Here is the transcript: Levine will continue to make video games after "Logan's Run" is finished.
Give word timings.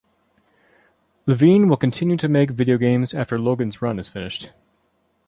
Levine 1.27 1.69
will 1.69 1.77
continue 1.77 2.17
to 2.17 2.27
make 2.27 2.49
video 2.49 2.79
games 2.79 3.13
after 3.13 3.37
"Logan's 3.37 3.83
Run" 3.83 3.99
is 3.99 4.07
finished. 4.07 4.49